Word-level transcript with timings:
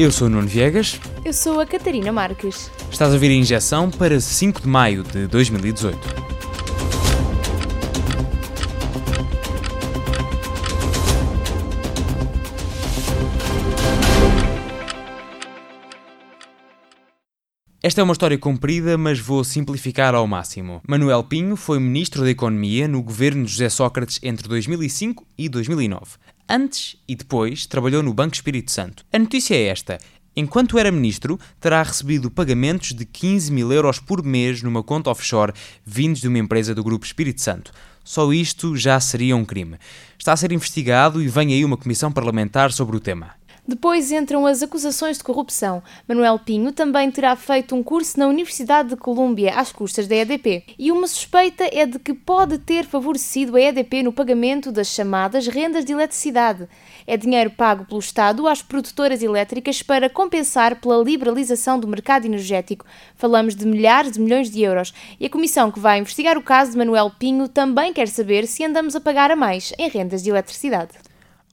Eu 0.00 0.10
sou 0.10 0.28
o 0.28 0.30
Nuno 0.30 0.48
Viegas. 0.48 0.98
Eu 1.22 1.32
sou 1.34 1.60
a 1.60 1.66
Catarina 1.66 2.10
Marques. 2.10 2.70
Estás 2.90 3.10
a 3.10 3.12
ouvir 3.12 3.28
a 3.28 3.34
injeção 3.34 3.90
para 3.90 4.18
5 4.18 4.62
de 4.62 4.66
maio 4.66 5.02
de 5.02 5.26
2018. 5.26 5.98
Esta 17.82 18.00
é 18.00 18.04
uma 18.04 18.12
história 18.12 18.38
comprida, 18.38 18.96
mas 18.96 19.18
vou 19.18 19.44
simplificar 19.44 20.14
ao 20.14 20.26
máximo. 20.26 20.80
Manuel 20.88 21.24
Pinho 21.24 21.56
foi 21.56 21.78
ministro 21.78 22.22
da 22.22 22.30
Economia 22.30 22.88
no 22.88 23.02
governo 23.02 23.44
de 23.44 23.50
José 23.50 23.68
Sócrates 23.68 24.18
entre 24.22 24.48
2005 24.48 25.26
e 25.36 25.46
2009. 25.46 26.12
Antes 26.52 26.96
e 27.06 27.14
depois 27.14 27.64
trabalhou 27.64 28.02
no 28.02 28.12
Banco 28.12 28.34
Espírito 28.34 28.72
Santo. 28.72 29.04
A 29.12 29.18
notícia 29.20 29.54
é 29.54 29.68
esta: 29.68 29.98
Enquanto 30.34 30.80
era 30.80 30.90
ministro, 30.90 31.38
terá 31.60 31.80
recebido 31.80 32.28
pagamentos 32.28 32.92
de 32.92 33.04
15 33.04 33.52
mil 33.52 33.72
euros 33.72 34.00
por 34.00 34.20
mês 34.20 34.60
numa 34.60 34.82
conta 34.82 35.10
offshore 35.10 35.52
vindos 35.86 36.20
de 36.20 36.26
uma 36.26 36.40
empresa 36.40 36.74
do 36.74 36.82
Grupo 36.82 37.06
Espírito 37.06 37.40
Santo. 37.40 37.70
Só 38.02 38.32
isto 38.32 38.76
já 38.76 38.98
seria 38.98 39.36
um 39.36 39.44
crime. 39.44 39.78
Está 40.18 40.32
a 40.32 40.36
ser 40.36 40.50
investigado 40.50 41.22
e 41.22 41.28
vem 41.28 41.52
aí 41.52 41.64
uma 41.64 41.76
comissão 41.76 42.10
parlamentar 42.10 42.72
sobre 42.72 42.96
o 42.96 43.00
tema. 43.00 43.39
Depois 43.66 44.10
entram 44.10 44.46
as 44.46 44.62
acusações 44.62 45.18
de 45.18 45.24
corrupção. 45.24 45.82
Manuel 46.08 46.38
Pinho 46.38 46.72
também 46.72 47.10
terá 47.10 47.36
feito 47.36 47.74
um 47.74 47.82
curso 47.82 48.18
na 48.18 48.26
Universidade 48.26 48.90
de 48.90 48.96
Colômbia 48.96 49.54
às 49.54 49.70
custas 49.70 50.06
da 50.06 50.16
EDP. 50.16 50.64
E 50.78 50.90
uma 50.90 51.06
suspeita 51.06 51.68
é 51.72 51.86
de 51.86 51.98
que 51.98 52.14
pode 52.14 52.58
ter 52.58 52.84
favorecido 52.84 53.56
a 53.56 53.60
EDP 53.60 54.02
no 54.02 54.12
pagamento 54.12 54.72
das 54.72 54.88
chamadas 54.88 55.46
rendas 55.46 55.84
de 55.84 55.92
eletricidade. 55.92 56.68
É 57.06 57.16
dinheiro 57.16 57.50
pago 57.50 57.84
pelo 57.84 58.00
Estado 58.00 58.48
às 58.48 58.62
produtoras 58.62 59.22
elétricas 59.22 59.82
para 59.82 60.08
compensar 60.08 60.80
pela 60.80 61.02
liberalização 61.02 61.78
do 61.78 61.88
mercado 61.88 62.24
energético. 62.24 62.86
Falamos 63.14 63.54
de 63.54 63.66
milhares 63.66 64.12
de 64.12 64.20
milhões 64.20 64.50
de 64.50 64.62
euros. 64.62 64.92
E 65.18 65.26
a 65.26 65.30
comissão 65.30 65.70
que 65.70 65.80
vai 65.80 65.98
investigar 65.98 66.36
o 66.36 66.42
caso 66.42 66.72
de 66.72 66.78
Manuel 66.78 67.10
Pinho 67.18 67.48
também 67.48 67.92
quer 67.92 68.08
saber 68.08 68.46
se 68.46 68.64
andamos 68.64 68.96
a 68.96 69.00
pagar 69.00 69.30
a 69.30 69.36
mais 69.36 69.72
em 69.78 69.88
rendas 69.88 70.22
de 70.22 70.30
eletricidade. 70.30 71.09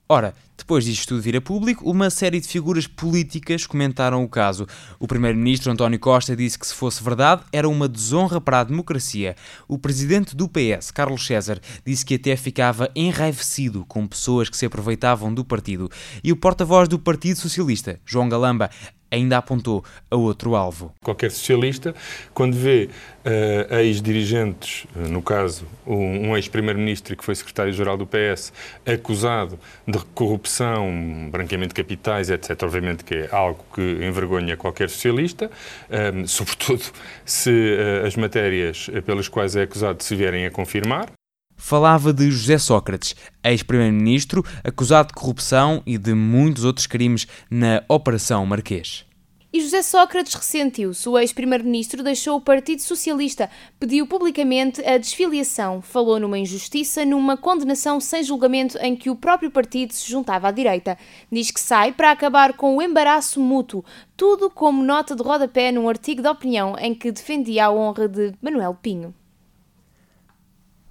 Ora, 0.10 0.34
depois 0.58 0.86
disto 0.86 1.10
tudo 1.10 1.22
vir 1.22 1.36
a 1.36 1.42
público, 1.42 1.90
uma 1.90 2.10
série 2.10 2.40
de 2.40 2.48
figuras 2.48 2.88
políticas 2.88 3.66
comentaram 3.66 4.24
o 4.24 4.30
caso. 4.30 4.66
O 4.98 5.06
primeiro-ministro 5.06 5.70
António 5.70 6.00
Costa 6.00 6.34
disse 6.34 6.58
que, 6.58 6.66
se 6.66 6.74
fosse 6.74 7.04
verdade, 7.04 7.44
era 7.52 7.68
uma 7.68 7.90
desonra 7.90 8.40
para 8.40 8.62
a 8.62 8.64
democracia. 8.64 9.36
O 9.68 9.78
presidente 9.78 10.34
do 10.34 10.48
PS, 10.48 10.92
Carlos 10.92 11.26
César, 11.26 11.60
disse 11.86 12.06
que 12.06 12.16
até 12.16 12.38
ficava 12.38 12.90
enraivecido 12.96 13.84
com 13.86 14.08
pessoas 14.08 14.50
que 14.50 14.56
se 14.56 14.66
aproveitavam 14.66 15.34
do 15.34 15.44
partido. 15.44 15.90
E 16.24 16.32
o 16.32 16.38
porta-voz 16.38 16.88
do 16.88 16.98
Partido 16.98 17.38
Socialista, 17.38 18.00
João 18.06 18.30
Galamba, 18.30 18.70
ainda 19.12 19.38
apontou 19.38 19.84
a 20.10 20.16
outro 20.16 20.56
alvo. 20.56 20.94
Qualquer 21.04 21.32
socialista, 21.32 21.96
quando 22.34 22.56
vê 22.56 22.90
uh, 23.26 23.76
ex-dirigentes, 23.76 24.86
uh, 24.96 25.08
no 25.08 25.22
caso 25.22 25.66
um, 25.86 26.30
um 26.30 26.38
ex-primeiro-ministro 26.38 27.16
que 27.16 27.24
foi 27.24 27.36
secretário-geral 27.36 27.98
do 27.98 28.06
PS, 28.06 28.52
acusado 28.86 29.60
de 29.88 29.98
corrupção, 30.14 31.30
branqueamento 31.32 31.74
de 31.74 31.82
capitais, 31.82 32.30
etc., 32.30 32.64
obviamente 32.64 33.04
que 33.04 33.16
é 33.16 33.30
algo 33.32 33.64
que 33.74 33.82
envergonha 33.82 34.58
qualquer 34.58 34.90
socialista, 34.90 35.50
um, 35.90 36.24
eh, 36.24 36.28
sobretudo 36.28 36.84
se 37.26 37.50
uh, 37.50 38.06
as 38.06 38.16
matérias 38.16 38.90
pelas 39.06 39.28
quais 39.28 39.56
é 39.56 39.64
acusado 39.64 40.04
se 40.04 40.16
vierem 40.16 40.46
a 40.46 40.52
confirmar 40.52 41.17
falava 41.58 42.14
de 42.14 42.32
José 42.32 42.58
Sócrates, 42.58 43.16
ex-primeiro-ministro, 43.44 44.46
acusado 44.64 45.10
de 45.10 45.16
corrupção 45.16 45.82
e 45.86 45.98
de 45.98 46.14
muitos 46.14 46.64
outros 46.64 46.88
crimes 46.88 47.28
na 47.50 47.84
Operação 47.90 48.46
Marquês. 48.46 49.08
E 49.52 49.62
José 49.62 49.82
Sócrates 49.82 50.34
ressentiu-se. 50.34 51.08
O 51.08 51.18
ex-primeiro-ministro 51.18 52.04
deixou 52.04 52.38
o 52.38 52.42
Partido 52.42 52.82
Socialista, 52.82 53.50
pediu 53.80 54.06
publicamente 54.06 54.86
a 54.86 54.98
desfiliação, 54.98 55.82
falou 55.82 56.20
numa 56.20 56.38
injustiça, 56.38 57.06
numa 57.06 57.38
condenação 57.38 58.00
sem 58.00 58.22
julgamento 58.22 58.78
em 58.80 58.96
que 58.96 59.10
o 59.10 59.16
próprio 59.16 59.50
partido 59.50 59.94
se 59.94 60.12
juntava 60.12 60.50
à 60.50 60.52
direita. 60.52 60.98
Diz 61.32 61.50
que 61.50 61.62
sai 61.62 61.94
para 61.94 62.12
acabar 62.12 62.54
com 62.54 62.76
o 62.76 62.82
embaraço 62.82 63.40
mútuo, 63.40 63.86
tudo 64.18 64.50
como 64.50 64.84
nota 64.84 65.16
de 65.16 65.24
rodapé 65.24 65.72
num 65.72 65.90
artigo 65.90 66.22
de 66.22 66.28
opinião 66.28 66.76
em 66.78 66.94
que 66.94 67.12
defendia 67.12 67.66
a 67.66 67.72
honra 67.72 68.08
de 68.08 68.34
Manuel 68.42 68.78
Pinho. 68.80 69.16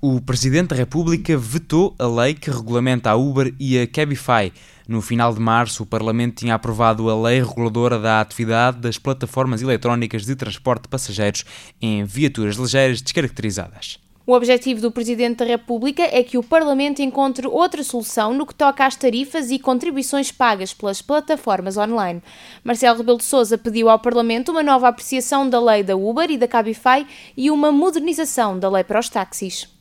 O 0.08 0.20
Presidente 0.20 0.68
da 0.68 0.76
República 0.76 1.36
vetou 1.36 1.92
a 1.98 2.06
lei 2.06 2.32
que 2.32 2.48
regulamenta 2.48 3.10
a 3.10 3.16
Uber 3.16 3.52
e 3.58 3.76
a 3.76 3.88
Cabify. 3.88 4.52
No 4.86 5.02
final 5.02 5.34
de 5.34 5.40
março, 5.40 5.82
o 5.82 5.86
Parlamento 5.86 6.36
tinha 6.36 6.54
aprovado 6.54 7.10
a 7.10 7.22
lei 7.22 7.42
reguladora 7.42 7.98
da 7.98 8.20
atividade 8.20 8.78
das 8.78 8.98
plataformas 8.98 9.62
eletrónicas 9.62 10.24
de 10.24 10.36
transporte 10.36 10.82
de 10.82 10.90
passageiros 10.90 11.44
em 11.82 12.04
viaturas 12.04 12.54
ligeiras 12.54 13.02
descaracterizadas. 13.02 13.98
O 14.24 14.32
objetivo 14.32 14.80
do 14.80 14.92
Presidente 14.92 15.38
da 15.38 15.44
República 15.44 16.04
é 16.04 16.22
que 16.22 16.38
o 16.38 16.42
Parlamento 16.42 17.02
encontre 17.02 17.48
outra 17.48 17.82
solução 17.82 18.32
no 18.32 18.46
que 18.46 18.54
toca 18.54 18.86
às 18.86 18.94
tarifas 18.94 19.50
e 19.50 19.58
contribuições 19.58 20.30
pagas 20.30 20.72
pelas 20.72 21.02
plataformas 21.02 21.76
online. 21.76 22.22
Marcelo 22.62 22.98
Rebelo 22.98 23.18
de 23.18 23.24
Sousa 23.24 23.58
pediu 23.58 23.88
ao 23.88 23.98
Parlamento 23.98 24.52
uma 24.52 24.62
nova 24.62 24.86
apreciação 24.86 25.50
da 25.50 25.60
lei 25.60 25.82
da 25.82 25.96
Uber 25.96 26.30
e 26.30 26.38
da 26.38 26.46
Cabify 26.46 27.04
e 27.36 27.50
uma 27.50 27.72
modernização 27.72 28.56
da 28.56 28.70
lei 28.70 28.84
para 28.84 29.00
os 29.00 29.08
táxis 29.08 29.74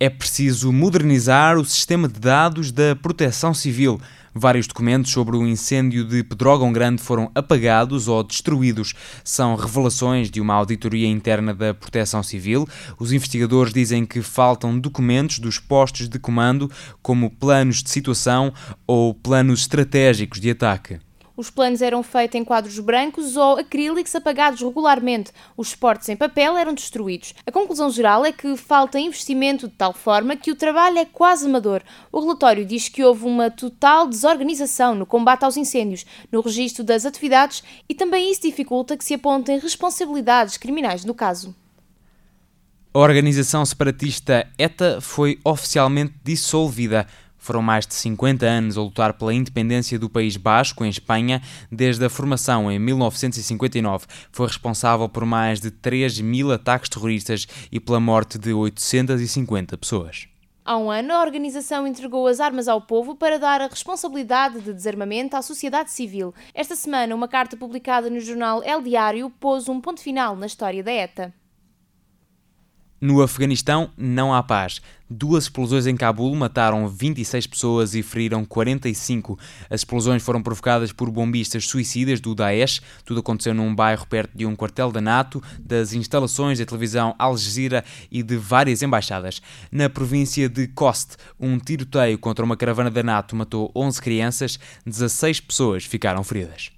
é 0.00 0.10
preciso 0.10 0.72
modernizar 0.72 1.56
o 1.56 1.64
sistema 1.64 2.08
de 2.08 2.18
dados 2.18 2.72
da 2.72 2.96
Proteção 2.96 3.54
Civil. 3.54 4.00
Vários 4.34 4.66
documentos 4.66 5.12
sobre 5.12 5.36
o 5.36 5.46
incêndio 5.46 6.04
de 6.04 6.24
Pedrógão 6.24 6.72
Grande 6.72 7.00
foram 7.00 7.30
apagados 7.36 8.08
ou 8.08 8.24
destruídos. 8.24 8.92
São 9.22 9.54
revelações 9.54 10.28
de 10.28 10.40
uma 10.40 10.54
auditoria 10.54 11.06
interna 11.06 11.54
da 11.54 11.72
Proteção 11.72 12.20
Civil. 12.20 12.68
Os 12.98 13.12
investigadores 13.12 13.72
dizem 13.72 14.04
que 14.04 14.20
faltam 14.22 14.76
documentos 14.76 15.38
dos 15.38 15.60
postos 15.60 16.08
de 16.08 16.18
comando, 16.18 16.68
como 17.00 17.30
planos 17.30 17.80
de 17.80 17.90
situação 17.90 18.52
ou 18.86 19.14
planos 19.14 19.60
estratégicos 19.60 20.40
de 20.40 20.50
ataque. 20.50 20.98
Os 21.36 21.50
planos 21.50 21.82
eram 21.82 22.02
feitos 22.04 22.40
em 22.40 22.44
quadros 22.44 22.78
brancos 22.78 23.36
ou 23.36 23.58
acrílicos 23.58 24.14
apagados 24.14 24.60
regularmente. 24.60 25.32
Os 25.56 25.70
suportes 25.70 26.08
em 26.08 26.14
papel 26.14 26.56
eram 26.56 26.72
destruídos. 26.72 27.34
A 27.44 27.50
conclusão 27.50 27.90
geral 27.90 28.24
é 28.24 28.30
que 28.30 28.56
falta 28.56 29.00
investimento 29.00 29.66
de 29.66 29.74
tal 29.74 29.92
forma 29.92 30.36
que 30.36 30.52
o 30.52 30.56
trabalho 30.56 30.98
é 30.98 31.04
quase 31.04 31.46
amador. 31.46 31.82
O 32.12 32.20
relatório 32.20 32.64
diz 32.64 32.88
que 32.88 33.02
houve 33.02 33.24
uma 33.24 33.50
total 33.50 34.06
desorganização 34.06 34.94
no 34.94 35.04
combate 35.04 35.44
aos 35.44 35.56
incêndios, 35.56 36.06
no 36.30 36.40
registro 36.40 36.84
das 36.84 37.04
atividades 37.04 37.64
e 37.88 37.94
também 37.94 38.30
isso 38.30 38.42
dificulta 38.42 38.96
que 38.96 39.04
se 39.04 39.14
apontem 39.14 39.58
responsabilidades 39.58 40.56
criminais 40.56 41.04
no 41.04 41.14
caso. 41.14 41.52
A 42.96 43.00
organização 43.00 43.66
separatista 43.66 44.46
ETA 44.56 45.00
foi 45.00 45.40
oficialmente 45.44 46.14
dissolvida. 46.22 47.08
Foram 47.44 47.60
mais 47.60 47.86
de 47.86 47.92
50 47.92 48.46
anos 48.46 48.78
a 48.78 48.80
lutar 48.80 49.12
pela 49.12 49.34
independência 49.34 49.98
do 49.98 50.08
País 50.08 50.34
Basco, 50.34 50.82
em 50.82 50.88
Espanha, 50.88 51.42
desde 51.70 52.02
a 52.02 52.08
formação 52.08 52.72
em 52.72 52.78
1959. 52.78 54.06
Foi 54.32 54.46
responsável 54.46 55.06
por 55.10 55.26
mais 55.26 55.60
de 55.60 55.70
3 55.70 56.22
mil 56.22 56.50
ataques 56.50 56.88
terroristas 56.88 57.46
e 57.70 57.78
pela 57.78 58.00
morte 58.00 58.38
de 58.38 58.54
850 58.54 59.76
pessoas. 59.76 60.26
Há 60.64 60.78
um 60.78 60.90
ano, 60.90 61.12
a 61.12 61.20
organização 61.20 61.86
entregou 61.86 62.26
as 62.26 62.40
armas 62.40 62.66
ao 62.66 62.80
povo 62.80 63.14
para 63.14 63.38
dar 63.38 63.60
a 63.60 63.66
responsabilidade 63.66 64.62
de 64.62 64.72
desarmamento 64.72 65.36
à 65.36 65.42
sociedade 65.42 65.90
civil. 65.90 66.32
Esta 66.54 66.74
semana, 66.74 67.14
uma 67.14 67.28
carta 67.28 67.58
publicada 67.58 68.08
no 68.08 68.20
jornal 68.20 68.62
El 68.62 68.80
Diário 68.80 69.28
pôs 69.28 69.68
um 69.68 69.82
ponto 69.82 70.00
final 70.00 70.34
na 70.34 70.46
história 70.46 70.82
da 70.82 70.90
ETA. 70.90 71.43
No 73.04 73.20
Afeganistão 73.20 73.90
não 73.98 74.32
há 74.32 74.42
paz. 74.42 74.80
Duas 75.10 75.44
explosões 75.44 75.86
em 75.86 75.94
Cabul 75.94 76.34
mataram 76.34 76.88
26 76.88 77.46
pessoas 77.48 77.94
e 77.94 78.02
feriram 78.02 78.46
45. 78.46 79.38
As 79.68 79.82
explosões 79.82 80.22
foram 80.22 80.42
provocadas 80.42 80.90
por 80.90 81.10
bombistas 81.10 81.66
suicidas 81.66 82.18
do 82.18 82.34
Daesh. 82.34 82.80
Tudo 83.04 83.20
aconteceu 83.20 83.52
num 83.52 83.74
bairro 83.74 84.06
perto 84.06 84.34
de 84.34 84.46
um 84.46 84.56
quartel 84.56 84.90
da 84.90 85.02
NATO, 85.02 85.42
das 85.60 85.92
instalações 85.92 86.58
da 86.58 86.64
televisão 86.64 87.14
Al 87.18 87.36
Jazeera 87.36 87.84
e 88.10 88.22
de 88.22 88.38
várias 88.38 88.80
embaixadas. 88.80 89.42
Na 89.70 89.90
província 89.90 90.48
de 90.48 90.66
Khost, 90.68 91.18
um 91.38 91.58
tiroteio 91.58 92.18
contra 92.18 92.42
uma 92.42 92.56
caravana 92.56 92.90
da 92.90 93.02
NATO 93.02 93.36
matou 93.36 93.70
11 93.76 94.00
crianças, 94.00 94.58
16 94.86 95.40
pessoas 95.40 95.84
ficaram 95.84 96.24
feridas. 96.24 96.70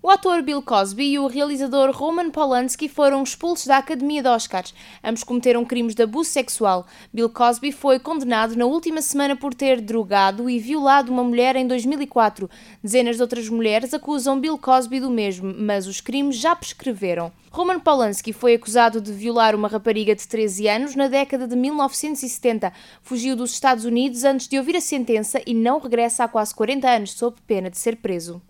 O 0.00 0.08
ator 0.10 0.42
Bill 0.42 0.62
Cosby 0.62 1.14
e 1.14 1.18
o 1.18 1.26
realizador 1.26 1.90
Roman 1.90 2.30
Polanski 2.30 2.88
foram 2.88 3.20
expulsos 3.20 3.66
da 3.66 3.78
Academia 3.78 4.22
de 4.22 4.28
Oscars. 4.28 4.72
Ambos 5.02 5.24
cometeram 5.24 5.64
crimes 5.64 5.92
de 5.92 6.04
abuso 6.04 6.30
sexual. 6.30 6.86
Bill 7.12 7.28
Cosby 7.28 7.72
foi 7.72 7.98
condenado 7.98 8.54
na 8.54 8.64
última 8.64 9.02
semana 9.02 9.34
por 9.34 9.52
ter 9.52 9.80
drogado 9.80 10.48
e 10.48 10.60
violado 10.60 11.10
uma 11.10 11.24
mulher 11.24 11.56
em 11.56 11.66
2004. 11.66 12.48
Dezenas 12.80 13.16
de 13.16 13.22
outras 13.22 13.48
mulheres 13.48 13.92
acusam 13.92 14.38
Bill 14.38 14.56
Cosby 14.56 15.00
do 15.00 15.10
mesmo, 15.10 15.52
mas 15.52 15.88
os 15.88 16.00
crimes 16.00 16.36
já 16.36 16.54
prescreveram. 16.54 17.32
Roman 17.50 17.80
Polanski 17.80 18.32
foi 18.32 18.54
acusado 18.54 19.00
de 19.00 19.12
violar 19.12 19.52
uma 19.52 19.66
rapariga 19.66 20.14
de 20.14 20.28
13 20.28 20.68
anos 20.68 20.94
na 20.94 21.08
década 21.08 21.48
de 21.48 21.56
1970. 21.56 22.72
Fugiu 23.02 23.34
dos 23.34 23.52
Estados 23.52 23.84
Unidos 23.84 24.22
antes 24.22 24.46
de 24.46 24.58
ouvir 24.58 24.76
a 24.76 24.80
sentença 24.80 25.42
e 25.44 25.52
não 25.52 25.80
regressa 25.80 26.22
há 26.22 26.28
quase 26.28 26.54
40 26.54 26.88
anos 26.88 27.12
sob 27.14 27.36
pena 27.48 27.68
de 27.68 27.78
ser 27.78 27.96
preso. 27.96 28.40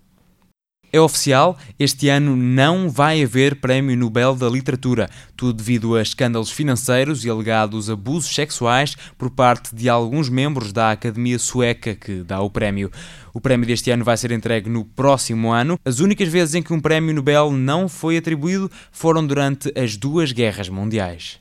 É 0.91 0.99
oficial, 0.99 1.59
este 1.79 2.09
ano 2.09 2.35
não 2.35 2.89
vai 2.89 3.23
haver 3.23 3.57
Prémio 3.57 3.95
Nobel 3.95 4.35
da 4.35 4.49
Literatura, 4.49 5.11
tudo 5.37 5.53
devido 5.53 5.95
a 5.95 6.01
escândalos 6.01 6.51
financeiros 6.51 7.27
e 7.27 7.29
alegados 7.29 7.91
abusos 7.91 8.35
sexuais 8.35 8.97
por 9.19 9.29
parte 9.29 9.75
de 9.75 9.87
alguns 9.87 10.31
membros 10.31 10.73
da 10.73 10.91
Academia 10.91 11.39
Sueca 11.39 11.95
que 11.95 12.23
dá 12.23 12.41
o 12.41 12.49
prémio. 12.49 12.91
O 13.35 13.41
prémio 13.41 13.67
deste 13.67 13.91
ano 13.91 14.03
vai 14.03 14.17
ser 14.17 14.33
entregue 14.33 14.71
no 14.71 14.83
próximo 14.83 15.53
ano. 15.53 15.79
As 15.85 16.01
únicas 16.01 16.29
vezes 16.29 16.55
em 16.55 16.63
que 16.63 16.73
um 16.73 16.81
Prémio 16.81 17.15
Nobel 17.15 17.53
não 17.53 17.87
foi 17.87 18.17
atribuído 18.17 18.71
foram 18.91 19.27
durante 19.27 19.71
as 19.79 19.95
duas 19.95 20.33
guerras 20.33 20.71
mundiais. 20.71 21.39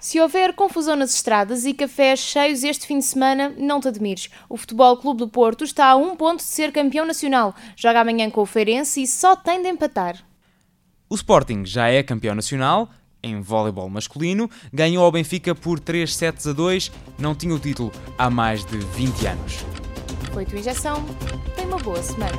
Se 0.00 0.20
houver 0.20 0.54
confusão 0.54 0.94
nas 0.94 1.12
estradas 1.12 1.64
e 1.64 1.74
cafés 1.74 2.20
cheios 2.20 2.62
este 2.62 2.86
fim 2.86 3.00
de 3.00 3.04
semana, 3.04 3.52
não 3.58 3.80
te 3.80 3.88
admires. 3.88 4.30
O 4.48 4.56
Futebol 4.56 4.96
Clube 4.96 5.18
do 5.18 5.28
Porto 5.28 5.64
está 5.64 5.86
a 5.86 5.96
um 5.96 6.14
ponto 6.14 6.38
de 6.38 6.44
ser 6.44 6.70
campeão 6.70 7.04
nacional. 7.04 7.52
Joga 7.74 8.00
amanhã 8.00 8.30
com 8.30 8.40
o 8.40 8.46
Feirense 8.46 9.02
e 9.02 9.06
só 9.08 9.34
tem 9.34 9.60
de 9.60 9.68
empatar. 9.68 10.24
O 11.10 11.16
Sporting 11.16 11.64
já 11.64 11.88
é 11.88 12.02
campeão 12.04 12.36
nacional 12.36 12.88
em 13.20 13.40
voleibol 13.40 13.90
masculino, 13.90 14.48
ganhou 14.72 15.04
ao 15.04 15.10
Benfica 15.10 15.52
por 15.52 15.80
3 15.80 16.14
sets 16.14 16.46
a 16.46 16.52
2, 16.52 16.92
não 17.18 17.34
tinha 17.34 17.52
o 17.52 17.58
título 17.58 17.90
há 18.16 18.30
mais 18.30 18.64
de 18.64 18.78
20 18.78 19.26
anos. 19.26 19.64
Foi 20.32 20.46
tua 20.46 20.60
injeção. 20.60 21.04
Tem 21.56 21.66
uma 21.66 21.78
boa 21.78 22.00
semana. 22.00 22.38